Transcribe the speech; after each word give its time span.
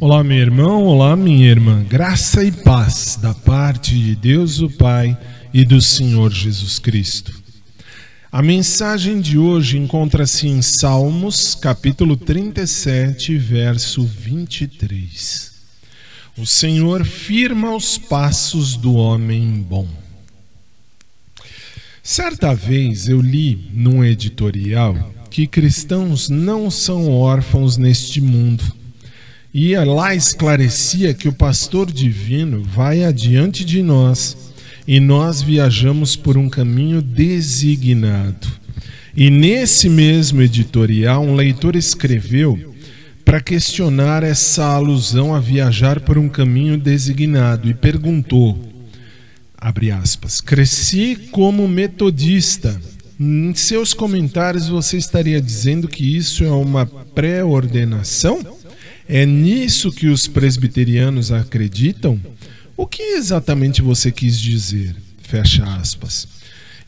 Olá, 0.00 0.22
meu 0.22 0.38
irmão, 0.38 0.84
olá, 0.84 1.16
minha 1.16 1.50
irmã. 1.50 1.82
Graça 1.82 2.44
e 2.44 2.52
paz 2.52 3.18
da 3.20 3.34
parte 3.34 3.98
de 3.98 4.14
Deus 4.14 4.60
o 4.60 4.70
Pai 4.70 5.18
e 5.52 5.64
do 5.64 5.82
Senhor 5.82 6.32
Jesus 6.32 6.78
Cristo. 6.78 7.34
A 8.30 8.40
mensagem 8.40 9.20
de 9.20 9.36
hoje 9.36 9.76
encontra-se 9.76 10.46
em 10.46 10.62
Salmos, 10.62 11.56
capítulo 11.56 12.16
37, 12.16 13.36
verso 13.38 14.04
23. 14.04 15.52
O 16.36 16.46
Senhor 16.46 17.04
firma 17.04 17.74
os 17.74 17.98
passos 17.98 18.76
do 18.76 18.94
homem 18.94 19.50
bom. 19.68 19.88
Certa 22.04 22.54
vez 22.54 23.08
eu 23.08 23.20
li 23.20 23.68
num 23.74 24.04
editorial 24.04 25.12
que 25.28 25.48
cristãos 25.48 26.28
não 26.28 26.70
são 26.70 27.10
órfãos 27.10 27.76
neste 27.76 28.20
mundo 28.20 28.78
e 29.52 29.74
lá 29.76 30.14
esclarecia 30.14 31.14
que 31.14 31.28
o 31.28 31.32
pastor 31.32 31.90
divino 31.90 32.62
vai 32.62 33.04
adiante 33.04 33.64
de 33.64 33.82
nós 33.82 34.36
e 34.86 35.00
nós 35.00 35.40
viajamos 35.40 36.16
por 36.16 36.36
um 36.36 36.48
caminho 36.48 37.00
designado. 37.00 38.46
E 39.16 39.30
nesse 39.30 39.88
mesmo 39.88 40.42
editorial, 40.42 41.22
um 41.22 41.34
leitor 41.34 41.76
escreveu 41.76 42.74
para 43.24 43.40
questionar 43.40 44.22
essa 44.22 44.64
alusão 44.64 45.34
a 45.34 45.40
viajar 45.40 46.00
por 46.00 46.16
um 46.16 46.28
caminho 46.28 46.78
designado 46.78 47.68
e 47.68 47.74
perguntou: 47.74 48.58
abre 49.56 49.90
aspas, 49.90 50.40
cresci 50.40 51.28
como 51.30 51.66
metodista. 51.66 52.80
Em 53.20 53.52
seus 53.54 53.92
comentários 53.92 54.68
você 54.68 54.96
estaria 54.96 55.42
dizendo 55.42 55.88
que 55.88 56.16
isso 56.16 56.44
é 56.44 56.50
uma 56.50 56.86
pré-ordenação? 56.86 58.57
É 59.08 59.24
nisso 59.24 59.90
que 59.90 60.06
os 60.06 60.26
presbiterianos 60.26 61.32
acreditam? 61.32 62.20
O 62.76 62.86
que 62.86 63.02
exatamente 63.02 63.80
você 63.80 64.12
quis 64.12 64.38
dizer? 64.38 64.94
Fecha 65.22 65.64
aspas. 65.64 66.28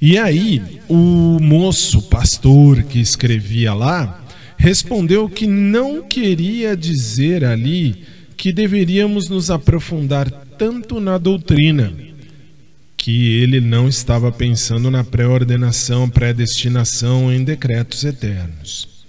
E 0.01 0.19
aí, 0.19 0.63
o 0.89 1.39
moço 1.41 2.03
pastor 2.03 2.83
que 2.83 3.01
escrevia 3.01 3.73
lá 3.73 4.23
respondeu 4.59 5.29
que 5.29 5.47
não 5.47 6.03
queria 6.03 6.77
dizer 6.77 7.45
ali 7.45 8.05
que 8.37 8.53
deveríamos 8.53 9.29
nos 9.29 9.51
aprofundar 9.51 10.31
tanto 10.59 11.01
na 11.01 11.17
doutrina, 11.17 11.93
que 12.97 13.39
ele 13.43 13.61
não 13.61 13.89
estava 13.89 14.31
pensando 14.31 14.91
na 14.91 15.03
pré-ordenação, 15.03 16.09
predestinação 16.09 17.33
em 17.33 17.43
decretos 17.43 18.05
eternos. 18.05 19.00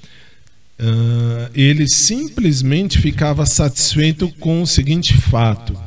Uh, 0.81 1.47
ele 1.53 1.87
simplesmente 1.87 2.97
ficava 2.97 3.45
satisfeito 3.45 4.29
com 4.39 4.63
o 4.63 4.67
seguinte 4.67 5.13
fato: 5.15 5.77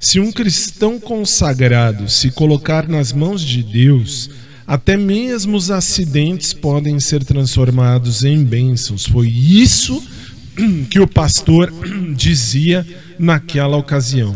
se 0.00 0.18
um 0.18 0.32
cristão 0.32 0.98
consagrado 0.98 2.08
se 2.08 2.30
colocar 2.30 2.88
nas 2.88 3.12
mãos 3.12 3.44
de 3.44 3.62
Deus, 3.62 4.30
até 4.66 4.96
mesmo 4.96 5.54
os 5.54 5.70
acidentes 5.70 6.54
podem 6.54 6.98
ser 6.98 7.22
transformados 7.24 8.24
em 8.24 8.42
bênçãos. 8.42 9.04
Foi 9.04 9.28
isso 9.28 10.02
que 10.88 10.98
o 10.98 11.06
pastor 11.06 11.70
dizia 12.16 12.86
naquela 13.18 13.76
ocasião. 13.76 14.34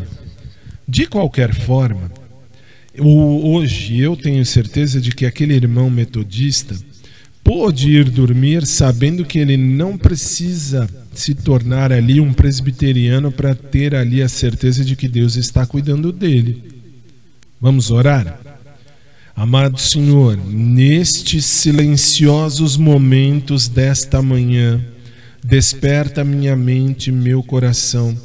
De 0.87 1.07
qualquer 1.07 1.55
forma, 1.55 2.13
hoje 2.99 3.99
eu 3.99 4.15
tenho 4.15 4.45
certeza 4.45 5.01
de 5.01 5.11
que 5.11 5.25
aquele 5.25 5.55
irmão 5.55 5.89
metodista 5.89 6.77
pôde 7.47 7.93
ir 7.93 8.11
dormir 8.11 8.67
sabendo 8.67 9.25
que 9.25 9.39
ele 9.39 9.57
não 9.57 9.97
precisa 9.97 10.91
se 11.15 11.33
tornar 11.33 11.93
ali 11.93 12.21
um 12.21 12.33
presbiteriano 12.33 13.31
para 13.31 13.55
ter 13.55 13.95
ali 13.95 14.21
a 14.21 14.29
certeza 14.29 14.85
de 14.85 14.97
que 14.97 15.07
Deus 15.07 15.37
está 15.37 15.65
cuidando 15.65 16.11
dele. 16.11 16.65
Vamos 17.61 17.93
orar? 17.93 18.41
Amado 19.37 19.79
Senhor, 19.79 20.37
nestes 20.37 21.45
silenciosos 21.45 22.77
momentos 22.77 23.69
desta 23.69 24.21
manhã, 24.21 24.85
desperta 25.45 26.25
minha 26.25 26.57
mente 26.57 27.11
e 27.11 27.13
meu 27.13 27.45
coração 27.45 28.19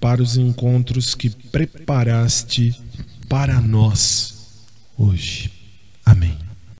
para 0.00 0.22
os 0.22 0.38
encontros 0.38 1.14
que 1.14 1.28
preparaste 1.28 2.74
para 3.28 3.60
nós 3.60 4.64
hoje. 4.96 5.61